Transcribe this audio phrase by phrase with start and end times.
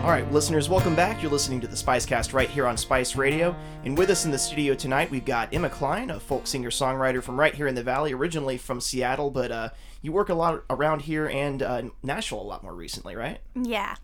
[0.00, 1.20] All right, listeners, welcome back.
[1.20, 3.54] You're listening to the Spicecast right here on Spice Radio.
[3.84, 7.22] And with us in the studio tonight, we've got Emma Klein, a folk singer songwriter
[7.22, 9.68] from right here in the Valley, originally from Seattle, but uh,
[10.00, 13.40] you work a lot around here and uh, Nashville a lot more recently, right?
[13.54, 13.96] Yeah.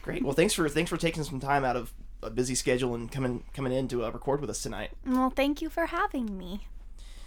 [0.00, 0.22] Great.
[0.22, 1.92] Well, thanks for thanks for taking some time out of
[2.22, 4.92] a busy schedule and coming coming in to uh, record with us tonight.
[5.06, 6.68] Well, thank you for having me.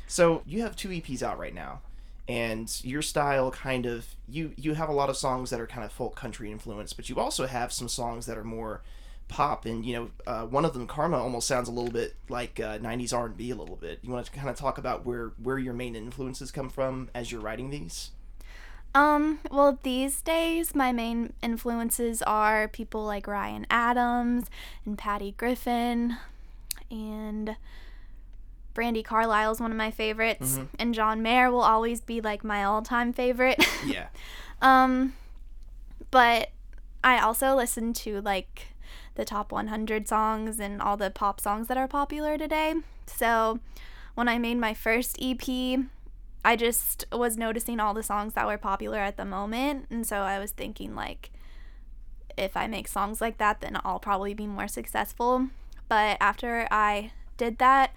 [0.07, 1.81] So you have two EPs out right now,
[2.27, 5.85] and your style kind of you you have a lot of songs that are kind
[5.85, 8.81] of folk country influenced, but you also have some songs that are more
[9.27, 12.61] pop and you know uh, one of them karma almost sounds a little bit like
[12.61, 13.99] uh, 90s r&b a little bit.
[14.01, 17.31] You want to kind of talk about where where your main influences come from as
[17.31, 18.11] you're writing these?
[18.95, 24.49] Um, well, these days my main influences are people like Ryan Adams
[24.85, 26.17] and Patty Griffin
[26.89, 27.57] and
[28.77, 32.63] Brandi Carlile is one of my favorites and John Mayer will always be like my
[32.63, 33.65] all-time favorite.
[33.85, 34.07] yeah
[34.61, 35.13] um
[36.11, 36.51] but
[37.03, 38.67] I also listen to like
[39.15, 42.75] the top 100 songs and all the pop songs that are popular today.
[43.07, 43.59] So
[44.15, 45.79] when I made my first EP,
[46.45, 49.87] I just was noticing all the songs that were popular at the moment.
[49.89, 51.31] And so I was thinking, like,
[52.37, 55.47] if I make songs like that, then I'll probably be more successful.
[55.89, 57.93] But after I did that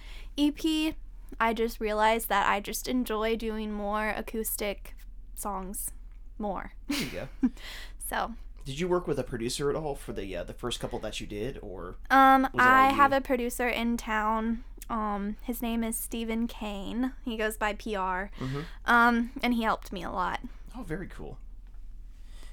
[0.49, 0.95] EP,
[1.39, 4.95] I just realized that I just enjoy doing more acoustic
[5.35, 5.91] songs
[6.39, 6.73] more.
[6.89, 7.07] there you
[7.43, 7.51] go
[7.99, 8.33] So,
[8.65, 11.21] did you work with a producer at all for the uh, the first couple that
[11.21, 14.65] you did or um, Was it all I have a producer in town.
[14.89, 17.13] Um, his name is Stephen Kane.
[17.25, 18.33] He goes by PR.
[18.43, 18.65] Mhm.
[18.87, 20.41] Um, and he helped me a lot.
[20.77, 21.39] oh very cool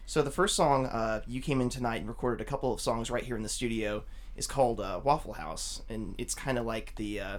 [0.06, 3.10] so the first song uh, you came in tonight and recorded a couple of songs
[3.12, 4.04] right here in the studio
[4.38, 7.38] is called uh, waffle house and it's kind of like the uh,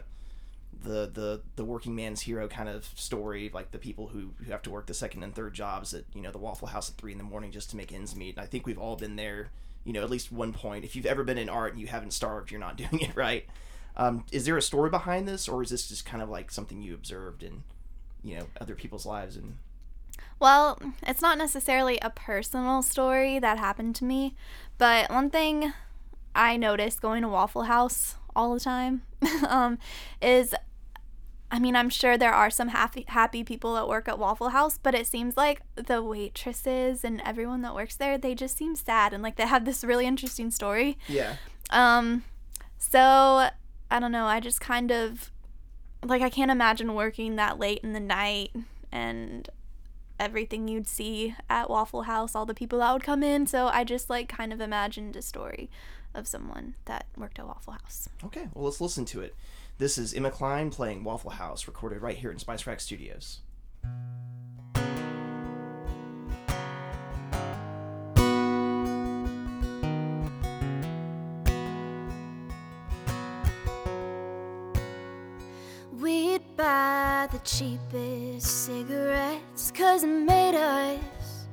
[0.82, 4.62] the the the working man's hero kind of story, like the people who, who have
[4.62, 7.12] to work the second and third jobs at you know the Waffle House at three
[7.12, 8.36] in the morning just to make ends meet.
[8.36, 9.50] And I think we've all been there,
[9.84, 10.84] you know, at least one point.
[10.84, 13.46] If you've ever been in art and you haven't starved, you're not doing it right.
[13.96, 16.80] Um, is there a story behind this, or is this just kind of like something
[16.80, 17.64] you observed in,
[18.22, 19.56] you know, other people's lives and
[20.38, 24.36] Well, it's not necessarily a personal story that happened to me,
[24.78, 25.72] but one thing
[26.32, 29.02] I noticed going to Waffle House all the time
[29.48, 29.78] um,
[30.22, 30.54] is
[31.50, 34.78] I mean, I'm sure there are some happy happy people that work at Waffle House,
[34.82, 39.14] but it seems like the waitresses and everyone that works there, they just seem sad
[39.14, 40.98] and like they have this really interesting story.
[41.08, 41.36] yeah,
[41.70, 42.24] Um,
[42.78, 43.48] so
[43.90, 44.26] I don't know.
[44.26, 45.30] I just kind of
[46.04, 48.50] like I can't imagine working that late in the night
[48.92, 49.48] and
[50.20, 53.46] everything you'd see at Waffle House, all the people that would come in.
[53.46, 55.70] So I just like kind of imagined a story
[56.14, 58.08] of someone that worked at Waffle House.
[58.24, 58.48] okay.
[58.54, 59.34] Well, let's listen to it.
[59.78, 63.42] This is Emma Klein playing Waffle House, recorded right here in Spice Rack Studios.
[75.92, 81.46] We'd buy the cheapest cigarettes cause it made us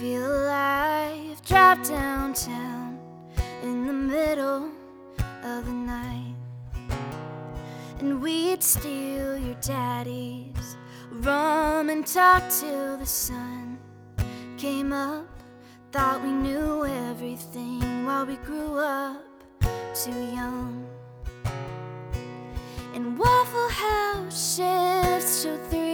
[0.00, 1.40] feel alive.
[1.46, 2.98] Drive downtown
[3.62, 4.45] in the middle
[7.98, 10.76] And we'd steal your daddy's
[11.10, 13.78] rum and talk till the sun
[14.58, 15.26] came up.
[15.92, 19.22] Thought we knew everything while we grew up
[19.94, 20.86] too young.
[22.94, 25.85] And Waffle House shifts till three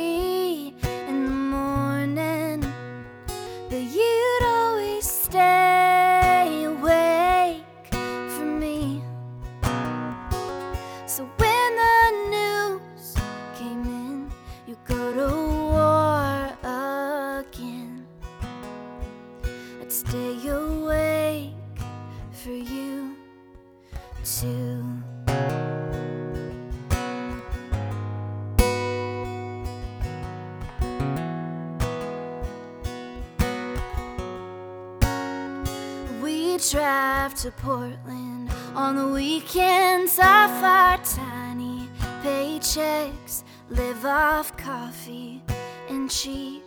[36.73, 38.51] drive to Portland.
[38.75, 41.87] On the weekends off our tiny
[42.23, 45.43] paychecks, live off coffee
[45.91, 46.63] and cheap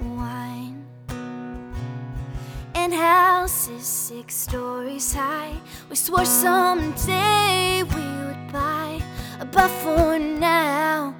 [0.00, 0.86] wine.
[2.76, 5.56] And houses six stories high,
[5.90, 9.02] we swore someday we would buy,
[9.50, 11.16] but for now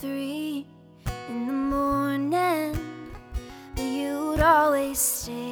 [0.00, 0.64] three
[1.28, 2.78] in the morning.
[3.74, 5.47] But you'd always stay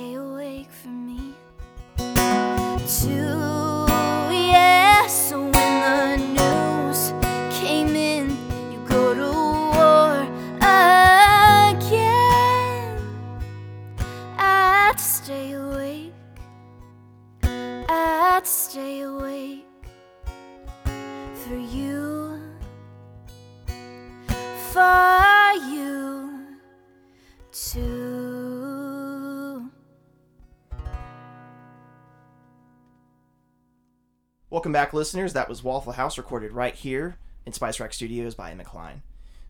[34.66, 35.32] Welcome back, listeners.
[35.32, 39.02] That was Waffle House recorded right here in Spice Rack Studios by Emma Klein.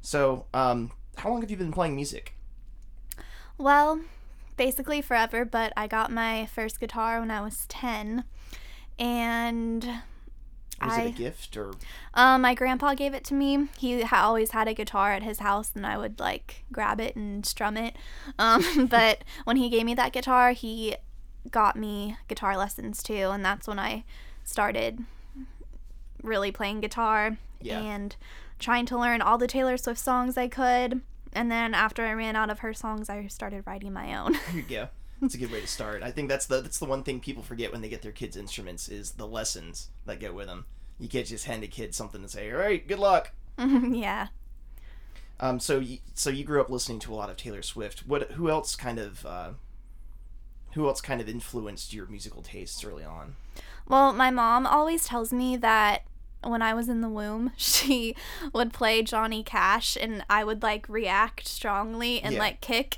[0.02, 2.34] So, um, how long have you been playing music?
[3.56, 4.00] Well,
[4.58, 8.24] basically forever, but I got my first guitar when I was 10.
[8.98, 9.84] And
[10.82, 11.72] Was I it a gift or
[12.12, 13.68] um my grandpa gave it to me.
[13.78, 17.16] He ha- always had a guitar at his house and I would like grab it
[17.16, 17.96] and strum it.
[18.38, 20.94] Um but when he gave me that guitar, he
[21.50, 24.04] got me guitar lessons too and that's when I
[24.46, 25.04] started
[26.22, 27.80] really playing guitar Yeah.
[27.80, 28.16] and
[28.58, 31.02] trying to learn all the Taylor Swift songs I could.
[31.32, 34.34] And then after I ran out of her songs, I started writing my own.
[34.52, 34.88] Here you go.
[35.20, 36.02] It's a good way to start.
[36.02, 38.36] I think that's the that's the one thing people forget when they get their kids
[38.36, 40.66] instruments is the lessons that go with them.
[40.98, 44.28] You can't just hand a kid something and say, "All right, good luck." yeah.
[45.40, 48.06] Um, so you, so you grew up listening to a lot of Taylor Swift.
[48.06, 49.50] What who else kind of uh,
[50.76, 53.34] who else kind of influenced your musical tastes early on?
[53.88, 56.04] Well, my mom always tells me that
[56.44, 58.14] when I was in the womb, she
[58.52, 62.40] would play Johnny Cash and I would like react strongly and Yeah.
[62.40, 62.94] like kick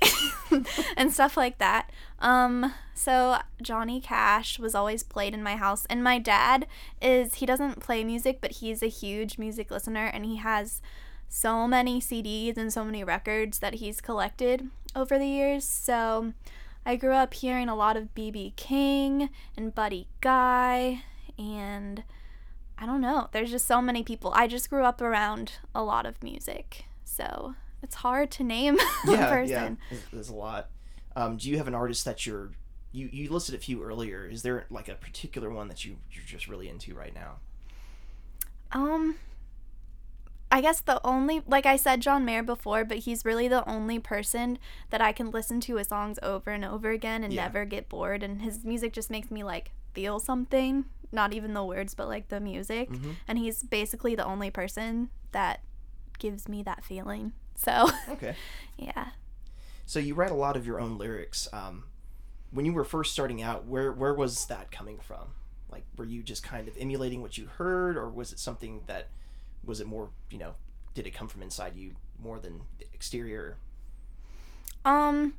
[0.97, 1.89] and stuff like that.
[2.19, 6.67] Um so Johnny Cash was always played in my house and my dad
[7.01, 10.81] is he doesn't play music but he's a huge music listener and he has
[11.29, 15.63] so many CDs and so many records that he's collected over the years.
[15.63, 16.33] So
[16.85, 21.03] I grew up hearing a lot of BB King and Buddy Guy
[21.37, 22.03] and
[22.77, 23.27] I don't know.
[23.31, 24.31] There's just so many people.
[24.33, 26.85] I just grew up around a lot of music.
[27.03, 29.49] So it's hard to name a yeah, person.
[29.51, 29.75] yeah.
[29.89, 30.69] There's, there's a lot.
[31.15, 32.51] Um, do you have an artist that you're
[32.91, 34.25] you you listed a few earlier?
[34.25, 37.35] Is there like a particular one that you you're just really into right now?
[38.71, 39.15] Um
[40.51, 43.99] I guess the only like I said John Mayer before, but he's really the only
[43.99, 44.57] person
[44.89, 47.43] that I can listen to his songs over and over again and Yeah.
[47.43, 51.63] never get bored and his music just makes me like feel something, not even the
[51.63, 52.89] words but like the music.
[52.89, 53.15] Mhm.
[53.27, 55.61] And he's basically the only person that
[56.17, 57.33] gives me that feeling.
[57.55, 58.35] So, Okay.
[58.77, 59.09] yeah.
[59.85, 61.47] So you write a lot of your own lyrics.
[61.53, 61.83] Um,
[62.51, 65.35] when you were first starting out, where where was that coming from?
[65.71, 69.09] Like, were you just kind of emulating what you heard, or was it something that
[69.69, 70.09] was it more?
[70.31, 70.55] You know,
[70.93, 73.57] did it come from inside you more than the exterior?
[74.85, 75.35] Um,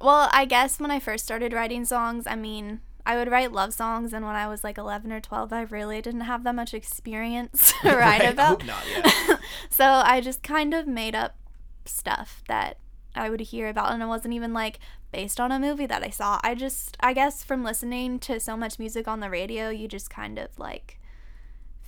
[0.00, 3.72] well, I guess when I first started writing songs, I mean, I would write love
[3.72, 6.74] songs, and when I was like 11 or 12, I really didn't have that much
[6.74, 8.62] experience to write Right, I about.
[8.62, 9.36] hope not, yeah.
[9.70, 11.36] so I just kind of made up
[11.84, 12.78] stuff that
[13.14, 14.78] I would hear about, and it wasn't even like
[15.12, 16.38] based on a movie that I saw.
[16.42, 20.10] I just, I guess, from listening to so much music on the radio, you just
[20.10, 20.98] kind of like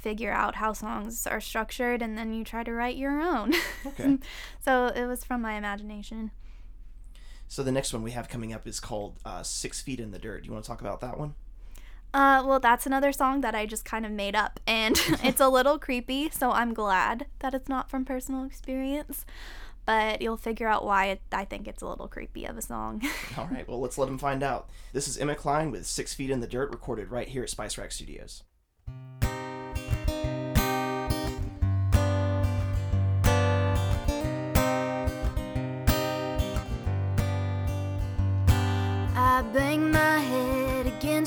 [0.08, 3.52] figure out how songs are structured, and then you try to write your own.
[3.84, 4.16] Okay.
[4.58, 6.30] so it was from my imagination.
[7.46, 10.18] So the next one we have coming up is called uh, Six Feet in the
[10.18, 10.42] Dirt.
[10.42, 11.34] Do you want to talk about that one?
[12.14, 15.48] Uh, well, that's another song that I just kind of made up, and it's a
[15.50, 19.26] little creepy, so I'm glad that it's not from personal experience.
[19.84, 23.02] But you'll figure out why it, I think it's a little creepy of a song.
[23.36, 24.70] All right, well, let's let him find out.
[24.94, 27.76] This is Emma Klein with Six Feet in the Dirt, recorded right here at Spice
[27.76, 28.42] Rack Studios.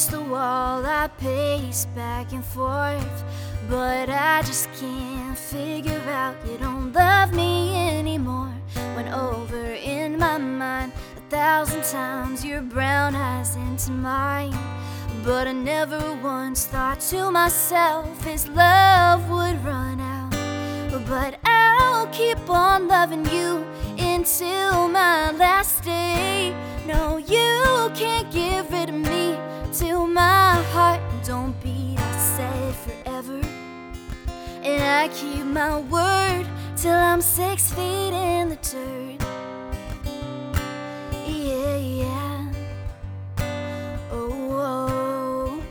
[0.01, 3.24] Against the wall, I pace back and forth.
[3.70, 8.51] But I just can't figure out you don't love me anymore.
[8.96, 14.58] Went over in my mind a thousand times your brown eyes into mine.
[15.24, 20.31] But I never once thought to myself his love would run out.
[21.08, 23.63] But I'll keep on loving you
[24.00, 26.55] until my last day.
[26.88, 29.21] No, you can't get rid of me
[29.81, 31.97] till my heart don't beat.
[31.97, 33.41] I said forever,
[34.69, 36.45] and I keep my word
[36.75, 39.17] till I'm six feet in the dirt.
[41.25, 42.51] Yeah, yeah.
[44.11, 45.63] Oh, oh.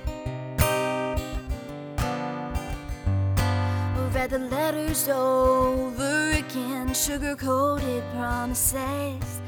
[4.12, 9.39] read the letters over again, sugar coated promises.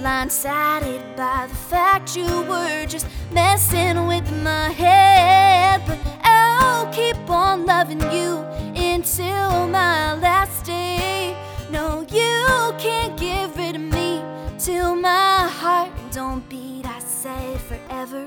[0.00, 5.82] Blindsided by the fact you were just messing with my head.
[5.86, 8.38] But I'll keep on loving you
[8.74, 11.36] until my last day.
[11.70, 14.22] No, you can't get rid of me
[14.58, 16.86] till my heart don't beat.
[16.86, 18.24] I said forever.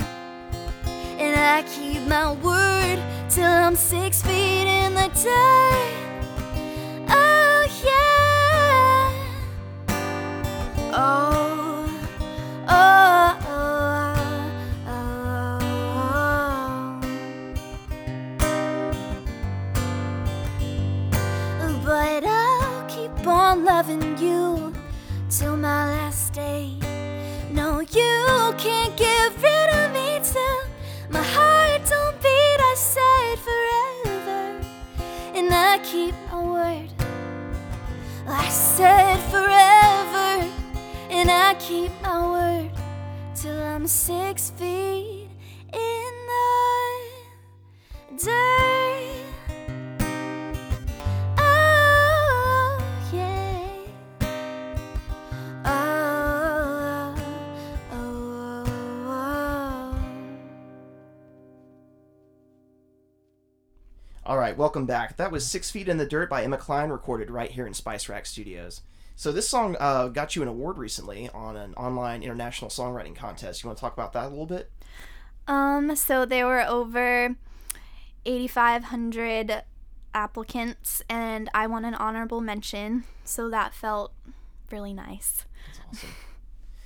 [1.17, 2.99] And I keep my word
[3.31, 5.93] till I'm six feet in the dirt.
[7.09, 8.13] Oh, yeah.
[10.95, 11.32] Oh,
[23.53, 24.73] on loving you
[25.29, 26.75] till my last day.
[27.51, 30.61] No, you can't get rid of me till
[31.11, 32.59] my heart don't beat.
[32.71, 34.59] I said forever,
[35.37, 36.89] and I keep my word.
[38.27, 40.29] I said forever,
[41.11, 42.71] and I keep my word
[43.35, 44.82] till I'm six feet
[64.25, 65.17] All right, welcome back.
[65.17, 68.07] That was Six Feet in the Dirt by Emma Klein, recorded right here in Spice
[68.07, 68.79] Rack Studios.
[69.17, 73.61] So this song uh, got you an award recently on an online international songwriting contest.
[73.61, 74.71] You want to talk about that a little bit?
[75.45, 77.35] Um, so there were over
[78.25, 79.63] 8,500
[80.13, 84.13] applicants, and I won an honorable mention, so that felt
[84.71, 85.43] really nice.
[85.65, 86.09] That's awesome.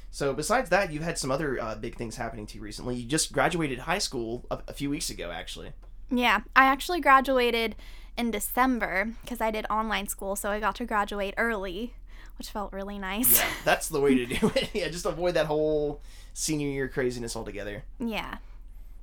[0.10, 2.96] So besides that, you've had some other uh, big things happening to you recently.
[2.96, 5.74] You just graduated high school a, a few weeks ago, actually.
[6.10, 7.76] Yeah, I actually graduated
[8.18, 11.94] in December because I did online school, so I got to graduate early,
[12.38, 13.38] which felt really nice.
[13.38, 14.70] Yeah, that's the way to do it.
[14.74, 16.02] yeah, just avoid that whole
[16.34, 17.84] senior year craziness altogether.
[18.00, 18.38] Yeah.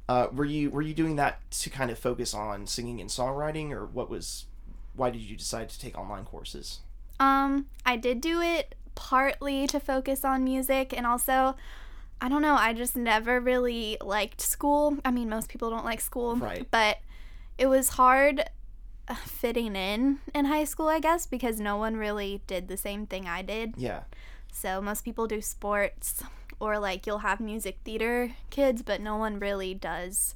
[0.09, 3.71] Uh, were you were you doing that to kind of focus on singing and songwriting,
[3.71, 4.47] or what was?
[4.95, 6.81] Why did you decide to take online courses?
[7.19, 11.57] Um, I did do it partly to focus on music and also
[12.21, 14.97] I don't know, I just never really liked school.
[15.05, 16.67] I mean, most people don't like school, Right.
[16.71, 16.99] but
[17.59, 18.45] it was hard
[19.09, 23.07] uh, fitting in in high school, I guess, because no one really did the same
[23.07, 23.75] thing I did.
[23.77, 24.05] Yeah,
[24.53, 26.23] So most people do sports
[26.61, 30.35] or like you'll have music theater kids, but no one really does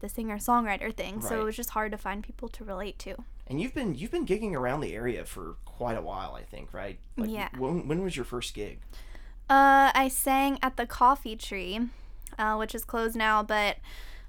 [0.00, 1.20] the singer songwriter thing.
[1.20, 3.16] So it was just hard to find people to relate to.
[3.48, 6.72] and you've been you've been gigging around the area for quite a while, I think,
[6.72, 6.98] right?
[7.16, 7.48] Yeah.
[7.58, 8.78] When when was your first gig?
[9.50, 11.80] Uh, I sang at the Coffee Tree,
[12.38, 13.78] uh, which is closed now, but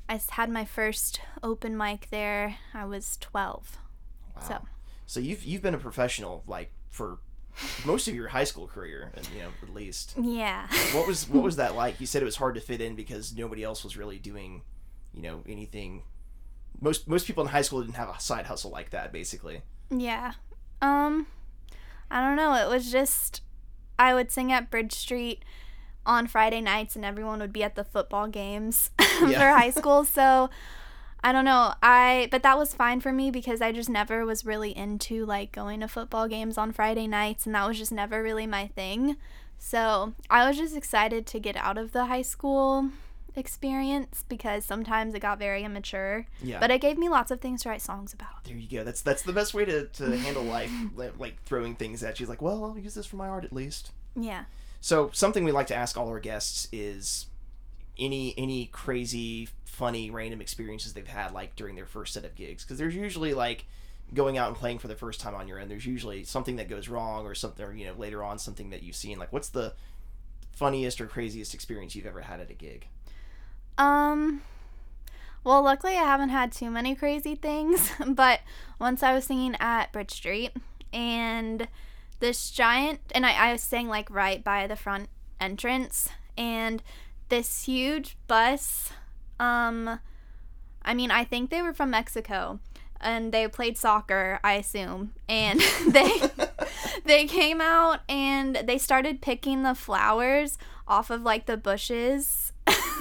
[0.08, 2.56] I had my first open mic there.
[2.74, 3.78] I was 12.
[4.36, 4.42] Wow.
[4.42, 4.66] So-
[5.06, 7.18] So you've you've been a professional like for
[7.84, 10.14] most of your high school career, and you know at least.
[10.20, 10.68] Yeah.
[10.94, 12.00] What was what was that like?
[12.00, 14.62] You said it was hard to fit in because nobody else was really doing,
[15.14, 16.04] you know, anything.
[16.80, 19.64] Most most people in high school didn't have a side hustle like that, basically.
[19.90, 20.34] yeah.
[20.82, 21.28] Um,
[22.10, 22.54] I don't know.
[22.56, 23.42] It was just,
[24.00, 25.44] I would sing at Bridge Street
[26.06, 29.38] on Friday nights, and everyone would be at the football games Yeah.
[29.54, 30.06] for high school.
[30.06, 30.50] So,
[31.24, 31.74] I don't know.
[31.84, 35.52] I but that was fine for me because I just never was really into like
[35.52, 39.18] going to football games on Friday nights and that was just never really my thing.
[39.58, 42.90] So, I was just excited to get out of the high school
[43.40, 46.28] experience because sometimes it got very immature.
[46.44, 46.60] Yeah.
[46.60, 48.44] But it gave me lots of things to write songs about.
[48.44, 48.84] there you go.
[48.84, 50.72] That's that's the best way to, to handle life,
[51.18, 52.28] like throwing things at you.
[52.28, 53.92] Like, well, I'll use this for my art at least.
[54.16, 54.46] Yeah.
[54.82, 57.26] So something we like to ask all our guests is
[57.98, 62.64] any any crazy, funny, random experiences they've had like during their first set of gigs
[62.64, 63.66] because there's usually like
[64.14, 65.68] going out and playing for the first time on your own.
[65.68, 68.84] There's usually something that goes wrong or something, or, you know, later on something that
[68.84, 69.20] you've seen.
[69.20, 69.74] Like, what's the
[70.52, 72.88] funniest or craziest experience you've ever had at a gig?
[73.80, 74.42] Um
[75.44, 78.42] well, luckily I haven't had too many crazy things, but
[78.78, 80.52] once I was singing at Bridge Street
[80.94, 81.68] and
[82.20, 85.10] this giant and I, I was staying like right by the front
[85.40, 86.84] entrance and
[87.30, 88.92] this huge bus
[89.40, 90.00] um
[90.82, 92.60] I mean, I think they were from Mexico
[93.02, 95.14] and they played soccer, I assume.
[95.28, 96.12] And they
[97.06, 100.58] they came out and they started picking the flowers
[100.88, 102.54] off of like the bushes.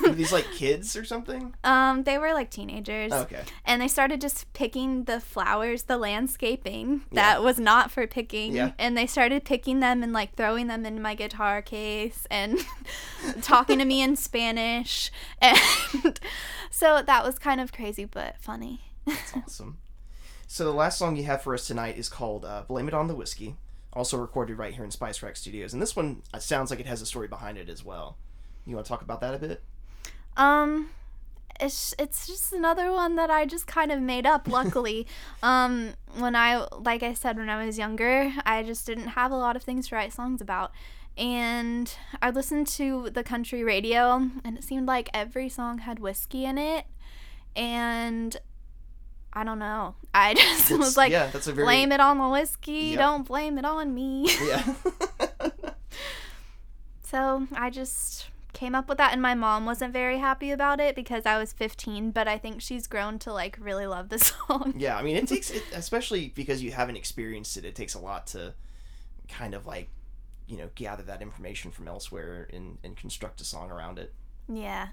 [0.03, 1.55] Were these like kids or something?
[1.65, 3.13] Um, they were like teenagers.
[3.13, 3.43] Okay.
[3.65, 7.35] And they started just picking the flowers, the landscaping Yeah.
[7.35, 8.55] that was not for picking.
[8.55, 8.73] Yeah.
[8.79, 12.59] And they started picking them and like throwing them in my guitar case and
[13.43, 15.11] talking to me in Spanish.
[15.41, 16.19] And
[16.71, 18.81] so that was kind of crazy but funny.
[19.07, 19.79] That's awesome.
[20.47, 23.07] So the last song you have for us tonight is called uh, "Blame It on
[23.09, 23.57] the Whiskey,"
[23.93, 26.87] also recorded right here in Spice Rack Studios, and this one uh, sounds like it
[26.87, 28.17] has a story behind it as well.
[28.67, 29.63] You want to talk about that a bit?
[30.39, 30.91] Um,
[31.61, 34.49] it's it's just another one that I just kind of made up.
[34.49, 35.07] Luckily,
[35.43, 39.37] um, when I like I said when I was younger, I just didn't have a
[39.37, 40.73] lot of things to write songs about,
[41.17, 41.93] and
[42.23, 46.57] I listened to the country radio, and it seemed like every song had whiskey in
[46.59, 46.87] it,
[47.57, 48.37] and
[49.33, 49.97] I don't know.
[50.15, 52.91] I just was like, yeah, that's a very blame it on the whiskey.
[52.91, 52.99] Yep.
[52.99, 54.29] Don't blame it on me.
[54.47, 54.75] yeah.
[57.11, 58.27] So I just
[58.59, 61.53] came up with that, and my mom wasn't very happy about it because I was
[61.53, 64.75] 15, but I think she's grown to like really love the song.
[64.77, 68.01] Yeah, I mean, it takes, it, especially because you haven't experienced it, it takes a
[68.01, 68.55] lot to
[69.29, 69.89] kind of like,
[70.49, 74.13] you know, gather that information from elsewhere and, and construct a song around it.
[74.53, 74.89] Yeah.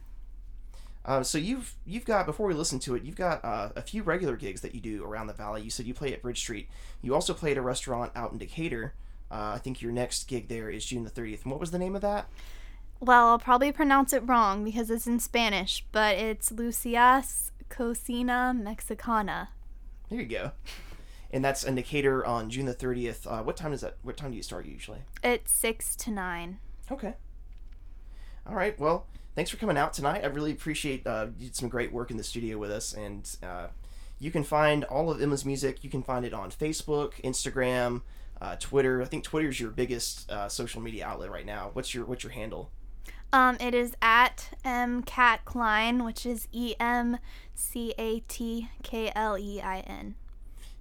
[1.04, 4.04] Uh, so you've you've got before we listen to it, you've got uh, a few
[4.04, 5.64] regular gigs that you do around the valley.
[5.64, 6.70] You said you play at Bridge Street.
[7.02, 8.94] You also play at a restaurant out in Decatur.
[9.32, 11.44] Uh, I think your next gig there is June the thirtieth.
[11.44, 12.28] And what was the name of that?
[13.00, 19.50] Well, I'll probably pronounce it wrong because it's in Spanish, but it's Lucias Cocina Mexicana.
[20.10, 20.52] There you go.
[21.32, 23.28] And that's in Decatur on June the thirtieth.
[23.28, 23.98] Uh, what time is that?
[24.04, 25.00] What time do you start usually?
[25.24, 26.60] It's 6 to 9.
[26.92, 27.16] Okay.
[28.48, 28.80] All right.
[28.80, 30.24] Well, thanks for coming out tonight.
[30.24, 33.30] I really appreciate uh, you did some great work in the studio with us, and
[33.44, 33.68] uh,
[34.20, 35.84] you can find all of Emma's music.
[35.84, 38.04] You can find it on Facebook, Instagram,
[38.40, 39.02] uh, Twitter.
[39.02, 41.72] I think Twitter is your biggest uh, social media outlet right now.
[41.74, 42.72] What's your what's your handle?
[43.34, 47.18] Um, it is at mcat Klein, which is E M
[47.54, 50.16] C A T K L E I N.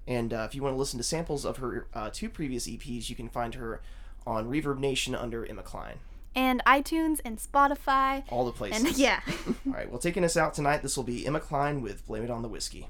[0.07, 3.09] And uh, if you want to listen to samples of her uh, two previous EPs,
[3.09, 3.81] you can find her
[4.27, 5.97] on ReverbNation under Emma Klein.
[6.37, 8.25] And iTunes and Spotify.
[8.29, 8.85] All the places.
[8.85, 9.21] And yeah.
[9.67, 9.89] All right.
[9.89, 12.49] Well, taking us out tonight, this will be Emma Klein with "Blame It on the
[12.49, 12.89] Whiskey."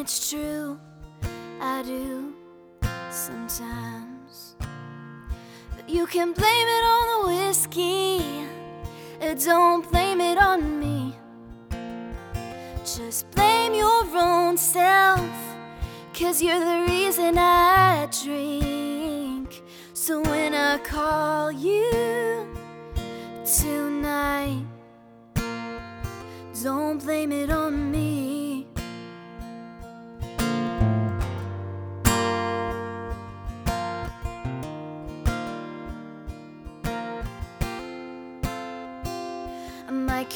[0.00, 0.80] It's true,
[1.60, 2.32] I do
[3.10, 4.54] sometimes.
[5.76, 8.46] But you can blame it on the whiskey,
[9.20, 11.14] uh, don't blame it on me.
[12.82, 15.30] Just blame your own self,
[16.14, 19.62] cause you're the reason I drink.
[19.92, 22.48] So when I call you
[23.44, 24.64] tonight,
[26.62, 27.99] don't blame it on me.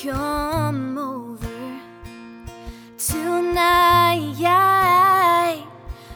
[0.04, 1.80] Come over
[2.98, 4.34] tonight.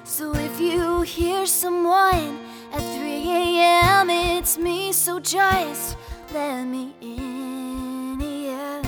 [0.05, 2.39] So if you hear someone
[2.71, 4.93] at 3 a.m., it's me.
[4.93, 5.97] So just
[6.35, 8.83] let me in, yeah.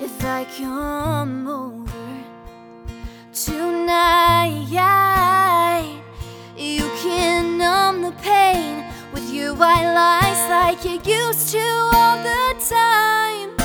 [0.00, 2.24] If I come over
[3.32, 4.66] tonight,
[6.56, 12.54] you can numb the pain with your white lies like you used to all the
[12.68, 13.59] time.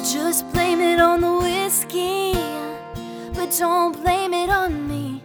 [0.00, 2.32] I'll just blame it on the whiskey,
[3.34, 5.22] but don't blame it on me.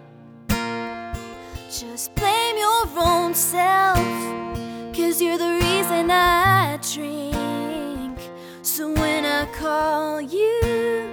[1.72, 3.98] Just blame your own self,
[4.94, 8.20] cause you're the reason I drink.
[8.64, 11.05] So when I call you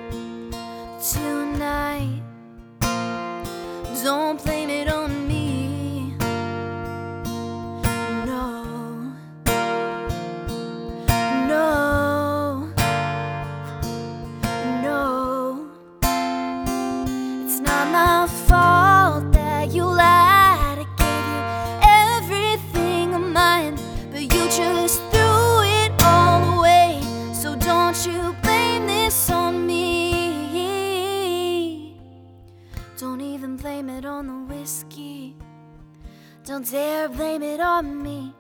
[36.63, 38.33] Don't dare blame it on me.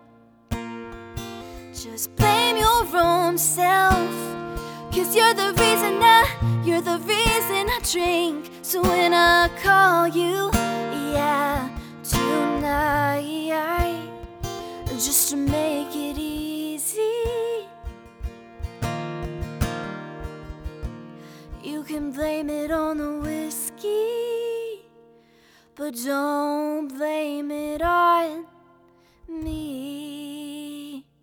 [1.75, 4.15] Just blame your own self.
[4.93, 8.49] Cause you're the reason I, you're the reason I drink.
[8.63, 10.51] So when I call you,
[11.13, 11.69] yeah,
[12.05, 13.51] tonight,
[14.91, 17.67] just to make it easy,
[21.65, 24.85] you can blame it on the whiskey,
[25.75, 26.62] but don't.